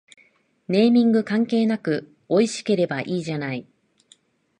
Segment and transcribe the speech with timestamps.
[0.67, 3.67] ネーミング関係なくおいしければいいじゃない